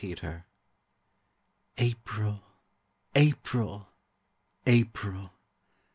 APRIL 0.03 0.43
April! 1.77 2.41
April! 3.13 3.87
April! 4.65 5.29